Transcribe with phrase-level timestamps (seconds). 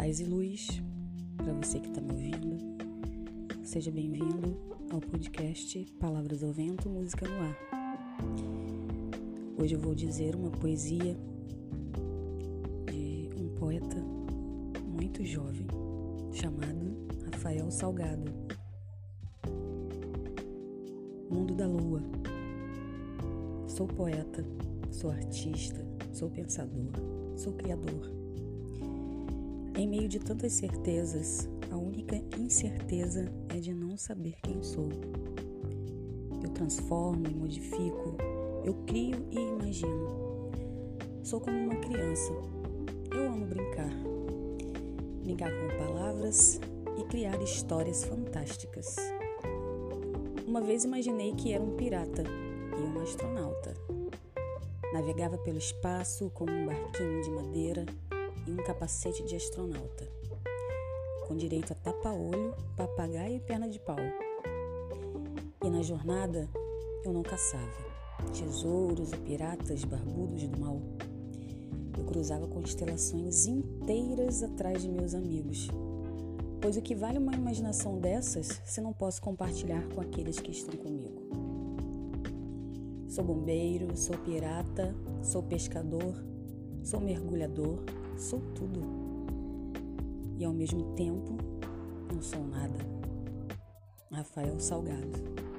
[0.00, 0.82] Paz e luz
[1.36, 2.56] para você que está me ouvindo.
[3.62, 4.56] Seja bem-vindo
[4.90, 7.58] ao podcast Palavras ao Vento, Música no Ar.
[9.58, 11.14] Hoje eu vou dizer uma poesia
[12.86, 13.96] de um poeta
[14.86, 15.66] muito jovem
[16.32, 16.96] chamado
[17.30, 18.32] Rafael Salgado.
[21.30, 22.00] Mundo da Lua.
[23.68, 24.46] Sou poeta,
[24.90, 26.90] sou artista, sou pensador,
[27.36, 28.10] sou criador.
[29.76, 34.88] Em meio de tantas certezas, a única incerteza é de não saber quem sou.
[36.42, 38.16] Eu transformo e modifico,
[38.64, 40.50] eu crio e imagino.
[41.22, 42.32] Sou como uma criança.
[43.12, 43.90] Eu amo brincar.
[45.22, 46.60] Brincar com palavras
[46.98, 48.96] e criar histórias fantásticas.
[50.46, 52.24] Uma vez imaginei que era um pirata
[52.76, 53.74] e um astronauta.
[54.92, 57.86] Navegava pelo espaço como um barquinho de madeira
[58.46, 60.08] e um capacete de astronauta,
[61.26, 63.96] com direito a tapa-olho, papagaio e perna de pau.
[65.64, 66.48] E na jornada
[67.04, 67.90] eu não caçava
[68.28, 70.80] tesouros e piratas barbudos do mal.
[71.96, 75.68] Eu cruzava constelações inteiras atrás de meus amigos,
[76.60, 80.76] pois o que vale uma imaginação dessas se não posso compartilhar com aqueles que estão
[80.76, 81.20] comigo?
[83.08, 86.14] Sou bombeiro, sou pirata, sou pescador,
[86.82, 87.78] sou mergulhador,
[88.16, 88.82] sou tudo.
[90.38, 91.36] E ao mesmo tempo,
[92.12, 92.78] não sou nada.
[94.10, 95.49] Rafael Salgado.